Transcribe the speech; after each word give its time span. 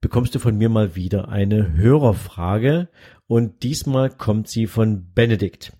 bekommst 0.00 0.34
du 0.34 0.38
von 0.38 0.56
mir 0.56 0.68
mal 0.68 0.96
wieder 0.96 1.28
eine 1.28 1.72
Hörerfrage 1.72 2.88
und 3.26 3.62
diesmal 3.62 4.10
kommt 4.10 4.48
sie 4.48 4.66
von 4.66 5.12
Benedikt. 5.14 5.72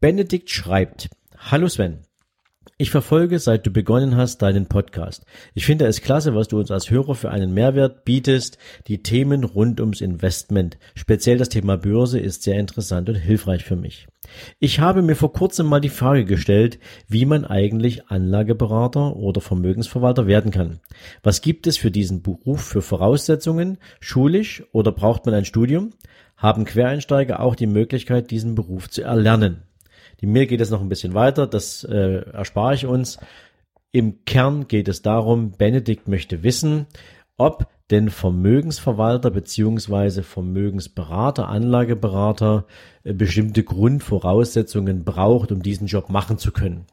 Benedikt 0.00 0.50
schreibt, 0.50 1.08
Hallo 1.36 1.68
Sven, 1.68 2.05
ich 2.78 2.90
verfolge, 2.90 3.38
seit 3.38 3.66
du 3.66 3.70
begonnen 3.70 4.16
hast, 4.16 4.42
deinen 4.42 4.66
Podcast. 4.66 5.24
Ich 5.54 5.64
finde 5.64 5.86
es 5.86 6.02
klasse, 6.02 6.34
was 6.34 6.48
du 6.48 6.58
uns 6.58 6.70
als 6.70 6.90
Hörer 6.90 7.14
für 7.14 7.30
einen 7.30 7.54
Mehrwert 7.54 8.04
bietest. 8.04 8.58
Die 8.86 9.02
Themen 9.02 9.44
rund 9.44 9.80
ums 9.80 10.00
Investment, 10.00 10.78
speziell 10.94 11.38
das 11.38 11.48
Thema 11.48 11.76
Börse, 11.76 12.18
ist 12.18 12.42
sehr 12.42 12.58
interessant 12.58 13.08
und 13.08 13.14
hilfreich 13.14 13.64
für 13.64 13.76
mich. 13.76 14.06
Ich 14.58 14.80
habe 14.80 15.02
mir 15.02 15.16
vor 15.16 15.32
kurzem 15.32 15.66
mal 15.66 15.80
die 15.80 15.88
Frage 15.88 16.24
gestellt, 16.24 16.78
wie 17.08 17.24
man 17.24 17.44
eigentlich 17.44 18.08
Anlageberater 18.08 19.16
oder 19.16 19.40
Vermögensverwalter 19.40 20.26
werden 20.26 20.50
kann. 20.50 20.80
Was 21.22 21.40
gibt 21.40 21.66
es 21.66 21.76
für 21.76 21.90
diesen 21.90 22.22
Beruf 22.22 22.62
für 22.62 22.82
Voraussetzungen, 22.82 23.78
schulisch 24.00 24.64
oder 24.72 24.92
braucht 24.92 25.26
man 25.26 25.34
ein 25.34 25.44
Studium? 25.44 25.90
Haben 26.36 26.64
Quereinsteiger 26.64 27.40
auch 27.40 27.54
die 27.54 27.66
Möglichkeit, 27.66 28.30
diesen 28.30 28.54
Beruf 28.54 28.90
zu 28.90 29.02
erlernen? 29.02 29.62
Die 30.20 30.26
Mail 30.26 30.46
geht 30.46 30.60
es 30.60 30.70
noch 30.70 30.80
ein 30.80 30.88
bisschen 30.88 31.14
weiter, 31.14 31.46
das 31.46 31.84
äh, 31.84 32.22
erspare 32.30 32.74
ich 32.74 32.86
uns. 32.86 33.18
Im 33.92 34.24
Kern 34.24 34.68
geht 34.68 34.88
es 34.88 35.02
darum, 35.02 35.52
Benedikt 35.52 36.08
möchte 36.08 36.42
wissen, 36.42 36.86
ob 37.36 37.68
denn 37.90 38.10
Vermögensverwalter 38.10 39.30
beziehungsweise 39.30 40.22
Vermögensberater, 40.22 41.48
Anlageberater 41.48 42.66
äh, 43.04 43.12
bestimmte 43.12 43.62
Grundvoraussetzungen 43.62 45.04
braucht, 45.04 45.52
um 45.52 45.62
diesen 45.62 45.86
Job 45.86 46.10
machen 46.10 46.38
zu 46.38 46.50
können. 46.50 46.86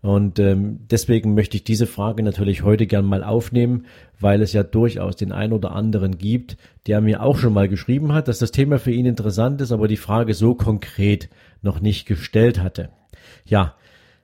Und 0.00 0.38
ähm, 0.38 0.80
deswegen 0.90 1.34
möchte 1.34 1.56
ich 1.56 1.64
diese 1.64 1.86
Frage 1.86 2.22
natürlich 2.22 2.62
heute 2.62 2.86
gern 2.86 3.04
mal 3.04 3.24
aufnehmen, 3.24 3.86
weil 4.20 4.42
es 4.42 4.52
ja 4.52 4.62
durchaus 4.62 5.16
den 5.16 5.32
ein 5.32 5.52
oder 5.52 5.72
anderen 5.72 6.18
gibt, 6.18 6.56
der 6.86 7.00
mir 7.00 7.22
auch 7.22 7.38
schon 7.38 7.52
mal 7.52 7.68
geschrieben 7.68 8.12
hat, 8.12 8.28
dass 8.28 8.38
das 8.38 8.52
Thema 8.52 8.78
für 8.78 8.92
ihn 8.92 9.06
interessant 9.06 9.60
ist, 9.60 9.72
aber 9.72 9.88
die 9.88 9.96
Frage 9.96 10.34
so 10.34 10.54
konkret 10.54 11.28
noch 11.62 11.80
nicht 11.80 12.06
gestellt 12.06 12.62
hatte. 12.62 12.90
Ja, 13.44 13.74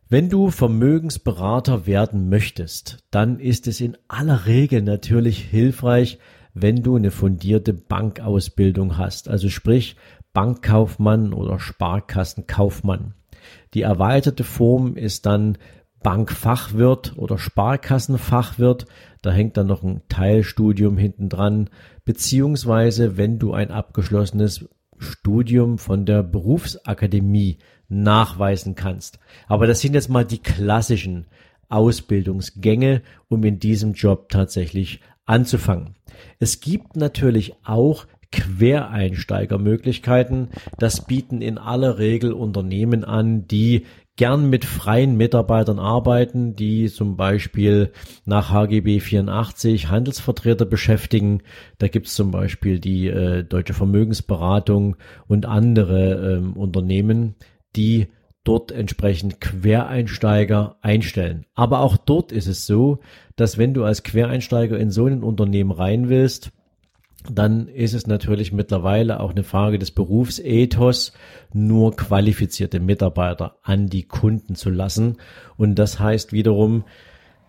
wenn 0.09 0.29
du 0.29 0.51
Vermögensberater 0.51 1.87
werden 1.87 2.29
möchtest, 2.29 2.99
dann 3.11 3.41
ist 3.41 3.67
es 3.67 3.81
in 3.81 3.97
aller 4.07 4.47
Regel 4.47 4.83
natürlich 4.83 5.39
hilfreich, 5.39 6.19
wenn 6.53 6.85
du 6.85 6.95
eine 6.95 7.11
fundierte 7.11 7.73
Bankausbildung 7.73 8.97
hast, 8.97 9.29
also 9.29 9.49
sprich 9.49 9.97
Bankkaufmann 10.33 11.33
oder 11.33 11.59
Sparkassenkaufmann. 11.59 13.15
Die 13.75 13.83
erweiterte 13.83 14.45
Form 14.45 14.97
ist 14.97 15.27
dann 15.27 15.59
Bankfachwirt 16.03 17.15
oder 17.17 17.39
Sparkassenfachwirt. 17.39 18.87
Da 19.23 19.33
hängt 19.33 19.57
dann 19.57 19.67
noch 19.67 19.83
ein 19.83 20.03
Teilstudium 20.09 20.99
hinten 20.99 21.29
dran. 21.29 21.71
Beziehungsweise, 22.05 23.17
wenn 23.17 23.39
du 23.39 23.53
ein 23.53 23.71
abgeschlossenes 23.71 24.69
Studium 24.99 25.79
von 25.79 26.05
der 26.05 26.23
Berufsakademie 26.23 27.59
nachweisen 27.89 28.75
kannst. 28.75 29.19
Aber 29.49 29.67
das 29.67 29.81
sind 29.81 29.95
jetzt 29.95 30.09
mal 30.09 30.25
die 30.25 30.39
klassischen 30.39 31.27
Ausbildungsgänge, 31.69 33.03
um 33.29 33.43
in 33.45 33.59
diesem 33.59 33.95
Job 33.95 34.29
tatsächlich 34.29 35.01
anzufangen. 35.27 35.97
Es 36.39 36.61
gibt 36.61 36.97
natürlich 36.97 37.55
auch 37.65 38.07
Quereinsteigermöglichkeiten. 38.35 40.49
Das 40.79 41.07
bieten 41.07 41.41
in 41.41 41.59
aller 41.59 41.99
Regel 41.99 42.33
Unternehmen 42.33 43.05
an, 43.05 43.47
die 43.47 43.87
gern 44.17 44.49
mit 44.49 44.65
freien 44.65 45.17
Mitarbeitern 45.17 45.79
arbeiten, 45.79 46.55
die 46.55 46.89
zum 46.89 47.17
Beispiel 47.17 47.93
nach 48.25 48.51
HGB 48.51 49.01
84 49.01 49.89
Handelsvertreter 49.89 50.65
beschäftigen. 50.65 51.43
Da 51.79 51.89
gibt 51.89 52.07
es 52.07 52.15
zum 52.15 52.31
Beispiel 52.31 52.79
die 52.79 53.09
äh, 53.09 53.43
Deutsche 53.43 53.75
Vermögensberatung 53.75 54.97
und 55.27 55.47
andere 55.47 56.37
ähm, 56.37 56.53
Unternehmen, 56.53 57.35
die 57.75 58.07
dort 58.45 58.71
entsprechend 58.71 59.41
Quereinsteiger 59.41 60.77
einstellen. 60.83 61.47
Aber 61.55 61.81
auch 61.81 61.97
dort 61.97 62.31
ist 62.31 62.47
es 62.47 62.67
so, 62.67 63.01
dass 63.37 63.59
wenn 63.59 63.75
du 63.75 63.85
als 63.85 64.03
Quereinsteiger 64.03 64.79
in 64.79 64.91
so 64.91 65.07
ein 65.07 65.23
Unternehmen 65.23 65.73
rein 65.73 66.09
willst, 66.09 66.53
dann 67.31 67.69
ist 67.69 67.95
es 67.95 68.07
natürlich 68.07 68.53
mittlerweile 68.53 69.21
auch 69.21 69.31
eine 69.31 69.45
Frage 69.45 69.79
des 69.79 69.91
Berufsethos, 69.91 71.13
nur 71.53 71.97
qualifizierte 71.97 72.81
Mitarbeiter 72.81 73.57
an 73.63 73.89
die 73.89 74.03
Kunden 74.03 74.55
zu 74.55 74.71
lassen. 74.71 75.17
Und 75.57 75.77
das 75.77 75.99
heißt 75.99 76.33
wiederum, 76.33 76.85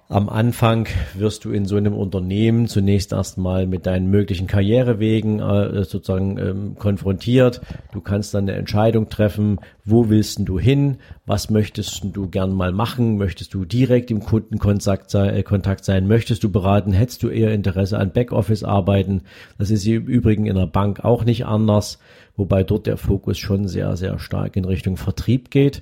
am 0.08 0.30
Anfang 0.30 0.88
wirst 1.16 1.46
du 1.46 1.52
in 1.52 1.66
so 1.66 1.78
einem 1.78 1.96
Unternehmen 1.96 2.68
zunächst 2.68 3.12
erstmal 3.12 3.66
mit 3.66 3.88
deinen 3.88 4.12
möglichen 4.12 4.46
Karrierewegen 4.46 5.40
äh, 5.40 5.84
sozusagen 5.84 6.38
ähm, 6.38 6.76
konfrontiert. 6.78 7.62
Du 7.92 8.02
kannst 8.02 8.36
dann 8.36 8.44
eine 8.48 8.58
Entscheidung 8.58 9.10
treffen, 9.10 9.60
wo 9.84 10.08
willst 10.10 10.40
du 10.44 10.60
hin, 10.60 10.98
was 11.26 11.50
möchtest 11.50 12.04
du 12.04 12.30
gern 12.30 12.54
mal 12.54 12.72
machen, 12.72 13.18
möchtest 13.18 13.56
du 13.56 13.66
direkt 13.66 14.12
im 14.12 14.20
Kundenkontakt 14.20 15.10
sein, 15.10 15.34
äh, 15.34 15.42
Kontakt 15.42 15.84
sein, 15.86 16.08
möchtest 16.08 16.44
du 16.44 16.52
beraten, 16.52 16.94
hättest 16.94 17.24
du 17.24 17.30
eher 17.30 17.52
Interesse 17.52 17.98
an 17.98 18.14
Backoffice 18.14 18.64
arbeiten. 18.64 19.24
Das 19.58 19.72
ist 19.72 19.88
im 19.88 20.06
Übrigen 20.06 20.46
in 20.46 20.56
der 20.56 20.68
Bank 20.68 21.04
auch 21.04 21.26
nicht 21.26 21.48
anders, 21.48 21.98
wobei 22.36 22.64
dort 22.64 22.86
der 22.86 22.98
Fokus 22.98 23.40
schon 23.40 23.68
sehr, 23.68 23.98
sehr 23.98 24.20
stark 24.20 24.56
in 24.56 24.66
Richtung 24.66 24.98
Vertrieb 24.98 25.50
geht. 25.50 25.82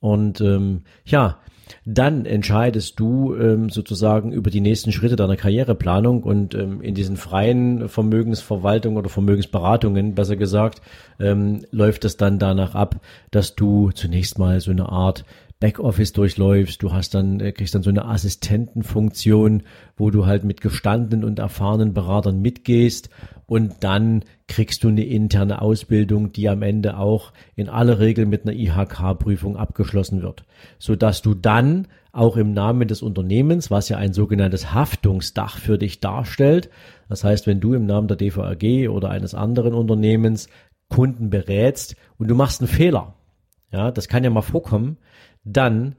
Und 0.00 0.40
ähm, 0.40 0.82
ja, 1.04 1.38
dann 1.84 2.26
entscheidest 2.26 2.98
du 2.98 3.34
ähm, 3.34 3.70
sozusagen 3.70 4.32
über 4.32 4.50
die 4.50 4.60
nächsten 4.60 4.92
Schritte 4.92 5.16
deiner 5.16 5.36
Karriereplanung 5.36 6.22
und 6.22 6.54
ähm, 6.54 6.80
in 6.82 6.94
diesen 6.94 7.16
freien 7.16 7.88
Vermögensverwaltungen 7.88 8.98
oder 8.98 9.08
Vermögensberatungen, 9.08 10.14
besser 10.14 10.36
gesagt, 10.36 10.82
ähm, 11.18 11.64
läuft 11.70 12.04
es 12.04 12.16
dann 12.16 12.38
danach 12.38 12.74
ab, 12.74 13.00
dass 13.30 13.54
du 13.54 13.90
zunächst 13.92 14.38
mal 14.38 14.60
so 14.60 14.70
eine 14.70 14.88
Art 14.88 15.24
Backoffice 15.60 16.14
durchläufst, 16.14 16.82
du 16.82 16.92
hast 16.92 17.14
dann, 17.14 17.38
äh, 17.38 17.52
kriegst 17.52 17.74
dann 17.74 17.82
so 17.82 17.90
eine 17.90 18.06
Assistentenfunktion, 18.06 19.62
wo 19.96 20.10
du 20.10 20.24
halt 20.24 20.42
mit 20.42 20.62
gestandenen 20.62 21.22
und 21.22 21.38
erfahrenen 21.38 21.92
Beratern 21.92 22.40
mitgehst 22.40 23.10
und 23.46 23.74
dann 23.80 24.24
kriegst 24.48 24.82
du 24.82 24.88
eine 24.88 25.04
interne 25.04 25.60
Ausbildung, 25.60 26.32
die 26.32 26.48
am 26.48 26.62
Ende 26.62 26.96
auch 26.96 27.32
in 27.56 27.68
aller 27.68 27.98
Regel 27.98 28.24
mit 28.24 28.44
einer 28.44 28.56
IHK-Prüfung 28.56 29.56
abgeschlossen 29.56 30.22
wird, 30.22 30.44
so 30.78 30.96
dass 30.96 31.20
du 31.20 31.34
dann 31.34 31.88
auch 32.12 32.38
im 32.38 32.54
Namen 32.54 32.88
des 32.88 33.02
Unternehmens, 33.02 33.70
was 33.70 33.90
ja 33.90 33.98
ein 33.98 34.14
sogenanntes 34.14 34.72
Haftungsdach 34.72 35.58
für 35.58 35.76
dich 35.76 36.00
darstellt, 36.00 36.70
das 37.10 37.22
heißt, 37.22 37.46
wenn 37.46 37.60
du 37.60 37.74
im 37.74 37.84
Namen 37.84 38.08
der 38.08 38.16
DVAG 38.16 38.88
oder 38.88 39.10
eines 39.10 39.34
anderen 39.34 39.74
Unternehmens 39.74 40.48
Kunden 40.88 41.28
berätst 41.28 41.96
und 42.16 42.28
du 42.28 42.34
machst 42.34 42.62
einen 42.62 42.68
Fehler, 42.68 43.14
ja, 43.72 43.90
das 43.90 44.08
kann 44.08 44.24
ja 44.24 44.30
mal 44.30 44.42
vorkommen, 44.42 44.96
dann 45.44 45.96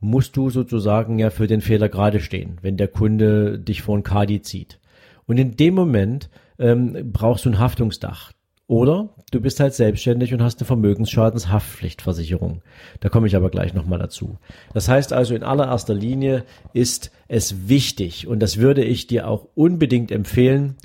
musst 0.00 0.36
du 0.36 0.50
sozusagen 0.50 1.18
ja 1.18 1.30
für 1.30 1.46
den 1.46 1.60
Fehler 1.60 1.88
gerade 1.88 2.20
stehen, 2.20 2.58
wenn 2.60 2.76
der 2.76 2.88
Kunde 2.88 3.58
dich 3.58 3.82
vor 3.82 3.96
ein 3.96 4.02
Kadi 4.02 4.42
zieht. 4.42 4.80
Und 5.26 5.38
in 5.38 5.56
dem 5.56 5.74
Moment 5.74 6.28
ähm, 6.58 7.12
brauchst 7.12 7.44
du 7.44 7.50
ein 7.50 7.58
Haftungsdach. 7.58 8.32
Oder 8.66 9.10
du 9.30 9.40
bist 9.40 9.60
halt 9.60 9.74
selbstständig 9.74 10.32
und 10.32 10.42
hast 10.42 10.60
eine 10.60 10.66
Vermögensschadenshaftpflichtversicherung. 10.66 12.62
Da 13.00 13.10
komme 13.10 13.26
ich 13.26 13.36
aber 13.36 13.50
gleich 13.50 13.74
nochmal 13.74 13.98
dazu. 13.98 14.38
Das 14.72 14.88
heißt 14.88 15.12
also, 15.12 15.34
in 15.34 15.42
allererster 15.42 15.94
Linie 15.94 16.44
ist 16.72 17.10
es 17.28 17.68
wichtig, 17.68 18.26
und 18.26 18.40
das 18.40 18.56
würde 18.56 18.82
ich 18.82 19.06
dir 19.06 19.28
auch 19.28 19.46
unbedingt 19.54 20.10
empfehlen, 20.10 20.76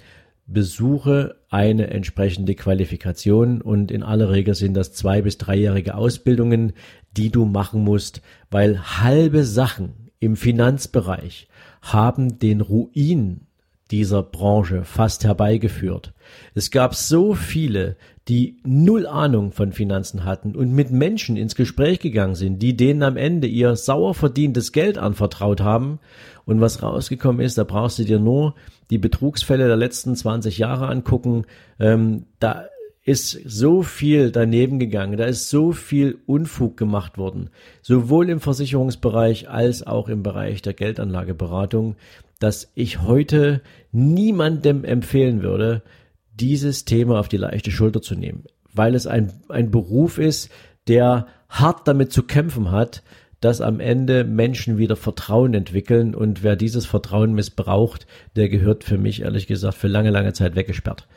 besuche 0.47 1.35
eine 1.49 1.89
entsprechende 1.89 2.55
Qualifikation 2.55 3.61
und 3.61 3.91
in 3.91 4.01
aller 4.01 4.31
Regel 4.31 4.55
sind 4.55 4.73
das 4.73 4.93
zwei 4.93 5.21
bis 5.21 5.37
dreijährige 5.37 5.95
Ausbildungen, 5.95 6.73
die 7.11 7.29
du 7.29 7.45
machen 7.45 7.83
musst, 7.83 8.21
weil 8.49 8.79
halbe 9.01 9.43
Sachen 9.43 10.09
im 10.19 10.35
Finanzbereich 10.35 11.47
haben 11.81 12.39
den 12.39 12.61
Ruin 12.61 13.46
dieser 13.91 14.23
Branche 14.23 14.83
fast 14.83 15.23
herbeigeführt. 15.23 16.13
Es 16.53 16.71
gab 16.71 16.95
so 16.95 17.33
viele, 17.33 17.95
die 18.27 18.57
null 18.65 19.07
Ahnung 19.07 19.51
von 19.51 19.71
Finanzen 19.71 20.25
hatten 20.25 20.55
und 20.55 20.73
mit 20.73 20.91
Menschen 20.91 21.37
ins 21.37 21.55
Gespräch 21.55 21.99
gegangen 21.99 22.35
sind, 22.35 22.59
die 22.59 22.75
denen 22.75 23.03
am 23.03 23.15
Ende 23.15 23.47
ihr 23.47 23.75
sauer 23.75 24.13
verdientes 24.13 24.73
Geld 24.73 24.97
anvertraut 24.97 25.61
haben. 25.61 25.99
Und 26.45 26.59
was 26.59 26.83
rausgekommen 26.83 27.41
ist, 27.41 27.57
da 27.57 27.63
brauchst 27.63 27.99
du 27.99 28.03
dir 28.03 28.19
nur 28.19 28.55
die 28.89 28.97
Betrugsfälle 28.97 29.67
der 29.67 29.77
letzten 29.77 30.15
20 30.15 30.57
Jahre 30.57 30.87
angucken. 30.87 31.45
Ähm, 31.79 32.25
da 32.39 32.65
ist 33.07 33.39
so 33.45 33.83
viel 33.83 34.31
daneben 34.31 34.79
gegangen, 34.79 35.15
da 35.15 35.23
ist 35.23 35.49
so 35.49 35.71
viel 35.71 36.17
Unfug 36.25 36.75
gemacht 36.75 37.17
worden, 37.17 37.49
sowohl 37.81 38.29
im 38.29 38.41
Versicherungsbereich 38.41 39.49
als 39.49 39.87
auch 39.87 40.09
im 40.09 40.23
Bereich 40.23 40.61
der 40.61 40.73
Geldanlageberatung, 40.73 41.95
dass 42.39 42.71
ich 42.75 43.01
heute 43.01 43.61
niemandem 43.91 44.83
empfehlen 44.83 45.41
würde, 45.41 45.83
dieses 46.33 46.85
Thema 46.85 47.19
auf 47.19 47.29
die 47.29 47.37
leichte 47.37 47.71
Schulter 47.71 48.01
zu 48.01 48.15
nehmen, 48.15 48.45
weil 48.73 48.95
es 48.95 49.07
ein, 49.07 49.33
ein 49.49 49.71
Beruf 49.71 50.17
ist, 50.17 50.49
der 50.87 51.27
hart 51.49 51.87
damit 51.87 52.11
zu 52.11 52.23
kämpfen 52.23 52.71
hat, 52.71 53.03
dass 53.39 53.61
am 53.61 53.79
Ende 53.79 54.23
Menschen 54.23 54.77
wieder 54.77 54.95
Vertrauen 54.95 55.53
entwickeln 55.53 56.15
und 56.15 56.41
wer 56.43 56.55
dieses 56.55 56.85
Vertrauen 56.85 57.33
missbraucht, 57.33 58.07
der 58.35 58.49
gehört 58.49 58.83
für 58.83 58.97
mich 58.97 59.21
ehrlich 59.21 59.47
gesagt 59.47 59.75
für 59.75 59.87
lange, 59.87 60.09
lange 60.09 60.33
Zeit 60.33 60.55
weggesperrt. 60.55 61.07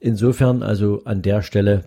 Insofern 0.00 0.62
also 0.62 1.04
an 1.04 1.22
der 1.22 1.42
Stelle 1.42 1.84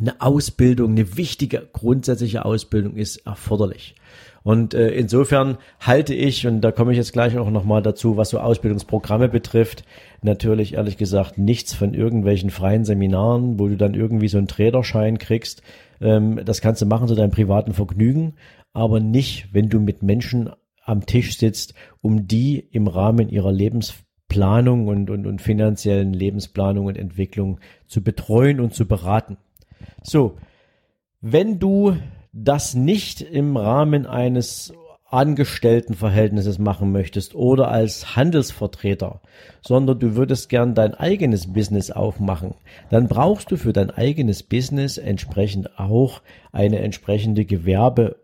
eine 0.00 0.20
Ausbildung, 0.20 0.92
eine 0.92 1.16
wichtige 1.16 1.68
grundsätzliche 1.72 2.44
Ausbildung 2.44 2.96
ist 2.96 3.18
erforderlich. 3.26 3.94
Und 4.42 4.74
äh, 4.74 4.90
insofern 4.90 5.58
halte 5.80 6.14
ich, 6.14 6.46
und 6.46 6.62
da 6.62 6.72
komme 6.72 6.92
ich 6.92 6.98
jetzt 6.98 7.12
gleich 7.12 7.38
auch 7.38 7.50
nochmal 7.50 7.82
dazu, 7.82 8.16
was 8.16 8.30
so 8.30 8.40
Ausbildungsprogramme 8.40 9.28
betrifft, 9.28 9.84
natürlich 10.22 10.74
ehrlich 10.74 10.96
gesagt 10.96 11.38
nichts 11.38 11.74
von 11.74 11.94
irgendwelchen 11.94 12.50
freien 12.50 12.84
Seminaren, 12.84 13.58
wo 13.60 13.68
du 13.68 13.76
dann 13.76 13.94
irgendwie 13.94 14.28
so 14.28 14.38
einen 14.38 14.48
Traderschein 14.48 15.18
kriegst. 15.18 15.62
Ähm, 16.00 16.40
das 16.44 16.60
kannst 16.60 16.82
du 16.82 16.86
machen 16.86 17.06
zu 17.06 17.14
deinem 17.14 17.30
privaten 17.30 17.72
Vergnügen, 17.72 18.34
aber 18.72 18.98
nicht, 18.98 19.48
wenn 19.52 19.68
du 19.68 19.78
mit 19.78 20.02
Menschen 20.02 20.50
am 20.84 21.06
Tisch 21.06 21.38
sitzt, 21.38 21.74
um 22.00 22.26
die 22.26 22.58
im 22.58 22.88
Rahmen 22.88 23.28
ihrer 23.28 23.52
Lebensplanung 23.52 24.88
und, 24.88 25.08
und, 25.08 25.26
und 25.26 25.40
finanziellen 25.40 26.12
Lebensplanung 26.12 26.86
und 26.86 26.98
Entwicklung 26.98 27.60
zu 27.86 28.02
betreuen 28.02 28.58
und 28.58 28.74
zu 28.74 28.86
beraten. 28.86 29.36
So, 30.02 30.36
wenn 31.20 31.58
du 31.58 31.96
das 32.32 32.74
nicht 32.74 33.20
im 33.20 33.56
Rahmen 33.56 34.06
eines 34.06 34.72
Angestelltenverhältnisses 35.12 36.58
machen 36.58 36.90
möchtest 36.90 37.34
oder 37.34 37.68
als 37.68 38.16
Handelsvertreter, 38.16 39.20
sondern 39.60 39.98
du 39.98 40.16
würdest 40.16 40.48
gern 40.48 40.74
dein 40.74 40.94
eigenes 40.94 41.52
Business 41.52 41.90
aufmachen, 41.90 42.54
dann 42.88 43.08
brauchst 43.08 43.50
du 43.50 43.56
für 43.58 43.74
dein 43.74 43.90
eigenes 43.90 44.42
Business 44.42 44.96
entsprechend 44.96 45.78
auch 45.78 46.22
eine 46.50 46.78
entsprechende 46.78 47.44
Gewerbe, 47.44 48.16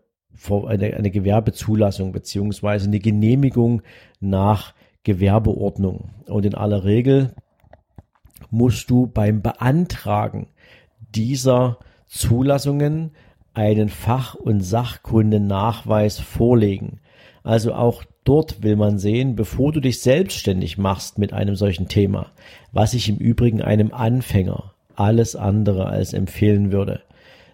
eine, 0.49 0.95
eine 0.95 1.11
Gewerbezulassung 1.11 2.11
beziehungsweise 2.11 2.87
eine 2.87 2.99
Genehmigung 2.99 3.83
nach 4.19 4.73
Gewerbeordnung. 5.03 6.09
Und 6.25 6.43
in 6.43 6.55
aller 6.55 6.85
Regel 6.85 7.35
musst 8.49 8.89
du 8.89 9.05
beim 9.05 9.43
Beantragen 9.43 10.47
dieser 11.15 11.77
Zulassungen 12.07 13.11
einen 13.53 13.89
Fach- 13.89 14.35
und 14.35 14.61
Sachkundennachweis 14.61 16.19
vorlegen. 16.19 16.99
Also 17.43 17.73
auch 17.73 18.03
dort 18.23 18.63
will 18.63 18.75
man 18.75 18.99
sehen, 18.99 19.35
bevor 19.35 19.71
du 19.71 19.79
dich 19.79 20.01
selbstständig 20.01 20.77
machst 20.77 21.17
mit 21.17 21.33
einem 21.33 21.55
solchen 21.55 21.87
Thema, 21.87 22.27
was 22.71 22.93
ich 22.93 23.09
im 23.09 23.17
Übrigen 23.17 23.61
einem 23.61 23.93
Anfänger 23.93 24.73
alles 24.95 25.35
andere 25.35 25.87
als 25.87 26.13
empfehlen 26.13 26.71
würde, 26.71 27.01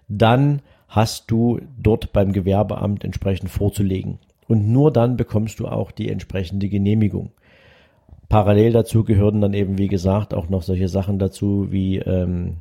dann 0.07 0.61
hast 0.87 1.31
du 1.31 1.59
dort 1.77 2.13
beim 2.13 2.31
Gewerbeamt 2.31 3.03
entsprechend 3.03 3.49
vorzulegen. 3.49 4.19
Und 4.47 4.67
nur 4.67 4.91
dann 4.91 5.17
bekommst 5.17 5.59
du 5.59 5.67
auch 5.67 5.91
die 5.91 6.09
entsprechende 6.09 6.69
Genehmigung. 6.69 7.31
Parallel 8.29 8.73
dazu 8.73 9.03
gehören 9.03 9.41
dann 9.41 9.53
eben, 9.53 9.77
wie 9.77 9.87
gesagt, 9.87 10.33
auch 10.33 10.49
noch 10.49 10.63
solche 10.63 10.87
Sachen 10.87 11.19
dazu 11.19 11.67
wie 11.71 11.97
ähm, 11.99 12.57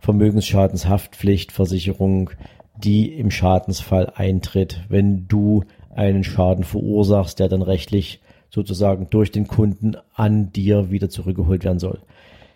Vermögensschadenshaftpflichtversicherung, 0.00 2.30
die 2.76 3.12
im 3.12 3.30
Schadensfall 3.30 4.12
eintritt, 4.14 4.84
wenn 4.88 5.28
du 5.28 5.64
einen 5.94 6.24
Schaden 6.24 6.64
verursachst, 6.64 7.38
der 7.40 7.48
dann 7.48 7.62
rechtlich 7.62 8.20
sozusagen 8.50 9.08
durch 9.10 9.32
den 9.32 9.46
Kunden 9.46 9.96
an 10.14 10.52
dir 10.52 10.90
wieder 10.90 11.08
zurückgeholt 11.08 11.64
werden 11.64 11.78
soll. 11.78 12.00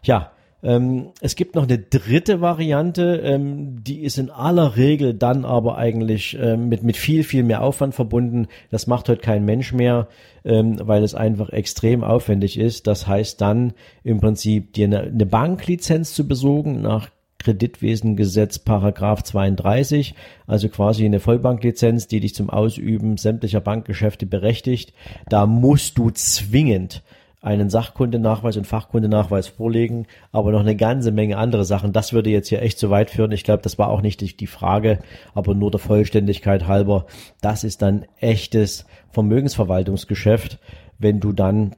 Ja, 0.03 0.33
ähm, 0.63 1.09
es 1.21 1.35
gibt 1.35 1.57
noch 1.57 1.65
eine 1.65 1.79
dritte 1.79 2.41
Variante, 2.41 3.21
ähm, 3.25 3.83
die 3.83 4.01
ist 4.01 4.19
in 4.19 4.31
aller 4.31 4.77
Regel 4.77 5.13
dann 5.13 5.45
aber 5.45 5.77
eigentlich 5.77 6.39
ähm, 6.41 6.69
mit, 6.69 6.85
mit 6.85 6.97
viel, 6.97 7.25
viel 7.25 7.43
mehr 7.43 7.63
Aufwand 7.63 7.95
verbunden. 7.95 8.47
Das 8.71 8.87
macht 8.87 9.09
heute 9.09 9.21
kein 9.21 9.45
Mensch 9.45 9.73
mehr, 9.73 10.07
ähm, 10.45 10.77
weil 10.81 11.03
es 11.03 11.17
einfach 11.17 11.51
extrem 11.51 12.05
aufwendig 12.05 12.59
ist. 12.59 12.87
Das 12.87 13.09
heißt 13.09 13.41
dann 13.41 13.73
im 14.05 14.21
Prinzip 14.21 14.73
dir 14.73 14.87
eine, 14.87 15.01
eine 15.01 15.27
Banklizenz 15.27 16.15
zu 16.15 16.29
besorgen 16.29 16.81
nach 16.81 17.09
Kreditwesengesetz 17.43 18.59
Paragraph 18.59 19.23
32, 19.25 20.15
also 20.47 20.69
quasi 20.69 21.05
eine 21.05 21.21
Vollbanklizenz, 21.21 22.07
die 22.07 22.21
dich 22.21 22.35
zum 22.35 22.51
Ausüben 22.51 23.17
sämtlicher 23.17 23.61
Bankgeschäfte 23.61 24.27
berechtigt. 24.27 24.93
Da 25.29 25.47
musst 25.47 25.99
du 25.99 26.11
zwingend 26.11 27.03
einen 27.41 27.71
Sachkundenachweis 27.71 28.57
und 28.57 28.69
Fachkundenachweis 28.69 29.49
vorlegen, 29.49 30.07
aber 30.31 30.53
noch 30.53 30.61
eine 30.61 30.77
ganze 30.77 31.11
Menge 31.11 31.37
andere 31.37 31.65
Sachen. 31.65 31.93
Das 31.93 32.13
würde 32.13 32.31
jetzt 32.31 32.49
hier 32.49 32.63
echt 32.63 32.79
zu 32.79 32.89
weit 32.89 33.11
führen. 33.11 33.33
Ich 33.33 33.43
glaube, 33.43 33.65
das 33.65 33.79
war 33.79 33.89
auch 33.89 34.01
nicht 34.01 34.41
die 34.41 34.47
Frage, 34.47 35.01
aber 35.35 35.55
nur 35.55 35.73
der 35.73 35.81
Vollständigkeit 35.81 36.69
halber. 36.69 37.07
Das 37.41 37.65
ist 37.65 37.83
dann 37.83 38.05
echtes 38.21 38.87
Vermögensverwaltungsgeschäft, 39.11 40.61
wenn 40.99 41.19
du 41.19 41.33
dann 41.33 41.75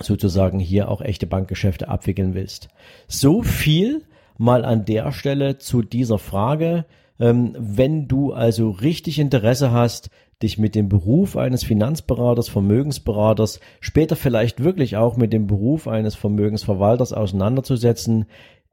sozusagen 0.00 0.58
hier 0.58 0.88
auch 0.88 1.00
echte 1.00 1.28
Bankgeschäfte 1.28 1.88
abwickeln 1.88 2.34
willst. 2.34 2.68
So 3.06 3.42
viel 3.42 4.02
mal 4.38 4.64
an 4.64 4.86
der 4.86 5.12
Stelle 5.12 5.58
zu 5.58 5.82
dieser 5.82 6.18
Frage. 6.18 6.86
Ähm, 7.20 7.54
wenn 7.58 8.08
du 8.08 8.32
also 8.32 8.70
richtig 8.70 9.18
Interesse 9.18 9.72
hast, 9.72 10.10
dich 10.42 10.56
mit 10.56 10.74
dem 10.74 10.88
Beruf 10.88 11.36
eines 11.36 11.64
Finanzberaters, 11.64 12.48
Vermögensberaters, 12.48 13.60
später 13.80 14.16
vielleicht 14.16 14.62
wirklich 14.62 14.96
auch 14.96 15.16
mit 15.16 15.32
dem 15.32 15.46
Beruf 15.48 15.88
eines 15.88 16.14
Vermögensverwalters 16.14 17.12
auseinanderzusetzen, 17.12 18.26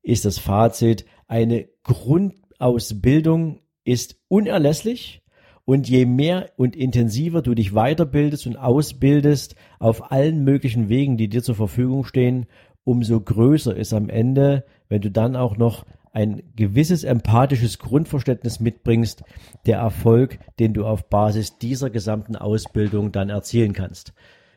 ist 0.04 0.26
das 0.26 0.38
Fazit, 0.38 1.06
eine 1.28 1.68
Grundausbildung 1.84 3.60
ist 3.84 4.18
unerlässlich 4.28 5.24
und 5.66 5.90
je 5.90 6.06
mehr 6.06 6.52
und 6.58 6.76
intensiver 6.76 7.42
du 7.42 7.56
dich 7.56 7.72
weiterbildest 7.72 8.46
und 8.46 8.56
ausbildest 8.56 9.56
auf 9.80 10.12
allen 10.12 10.44
möglichen 10.44 10.90
Wegen, 10.90 11.18
die 11.18 11.28
dir 11.28 11.42
zur 11.42 11.56
Verfügung 11.56 12.06
stehen, 12.06 12.46
umso 12.86 13.20
größer 13.20 13.76
ist 13.76 13.94
am 13.94 14.08
Ende, 14.10 14.64
wenn 14.88 15.02
du 15.02 15.12
dann 15.12 15.36
auch 15.36 15.58
noch 15.58 15.86
ein 16.14 16.44
gewisses 16.56 17.04
empathisches 17.04 17.78
Grundverständnis 17.78 18.62
mitbringst, 18.62 19.24
der 19.66 19.80
Erfolg, 19.80 20.40
den 20.60 20.74
du 20.74 20.86
auf 20.86 21.10
Basis 21.10 21.58
dieser 21.58 21.90
gesamten 21.90 22.38
Ausbildung 22.38 23.12
dann 23.12 23.30
erzielen 23.30 23.74
kannst. 23.74 24.14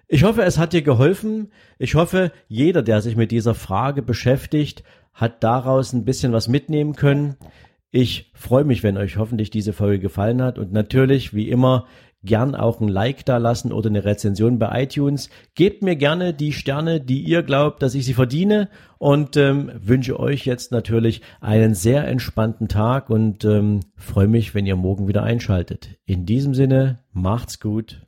Ich 0.06 0.22
hoffe, 0.22 0.42
es 0.42 0.56
hat 0.56 0.72
dir 0.72 0.82
geholfen. 0.82 1.50
Ich 1.78 1.96
hoffe, 1.96 2.30
jeder, 2.46 2.82
der 2.82 3.02
sich 3.02 3.16
mit 3.16 3.32
dieser 3.32 3.56
Frage 3.56 4.02
beschäftigt, 4.02 4.84
hat 5.12 5.42
daraus 5.42 5.92
ein 5.92 6.04
bisschen 6.04 6.32
was 6.32 6.46
mitnehmen 6.46 6.94
können. 6.94 7.34
Ich 7.90 8.30
freue 8.34 8.64
mich, 8.64 8.82
wenn 8.82 8.98
euch 8.98 9.16
hoffentlich 9.16 9.50
diese 9.50 9.72
Folge 9.72 10.00
gefallen 10.00 10.42
hat 10.42 10.58
und 10.58 10.72
natürlich, 10.72 11.32
wie 11.32 11.48
immer, 11.48 11.86
gern 12.24 12.54
auch 12.54 12.80
ein 12.80 12.88
Like 12.88 13.24
da 13.24 13.36
lassen 13.36 13.72
oder 13.72 13.88
eine 13.88 14.04
Rezension 14.04 14.58
bei 14.58 14.82
iTunes. 14.82 15.30
Gebt 15.54 15.82
mir 15.82 15.96
gerne 15.96 16.34
die 16.34 16.52
Sterne, 16.52 17.00
die 17.00 17.20
ihr 17.22 17.42
glaubt, 17.42 17.82
dass 17.82 17.94
ich 17.94 18.04
sie 18.04 18.14
verdiene 18.14 18.68
und 18.98 19.36
ähm, 19.36 19.70
wünsche 19.80 20.18
euch 20.18 20.44
jetzt 20.44 20.72
natürlich 20.72 21.22
einen 21.40 21.74
sehr 21.74 22.06
entspannten 22.06 22.68
Tag 22.68 23.08
und 23.08 23.44
ähm, 23.44 23.80
freue 23.96 24.28
mich, 24.28 24.54
wenn 24.54 24.66
ihr 24.66 24.76
morgen 24.76 25.08
wieder 25.08 25.22
einschaltet. 25.22 25.96
In 26.04 26.26
diesem 26.26 26.54
Sinne, 26.54 27.00
macht's 27.12 27.60
gut. 27.60 28.07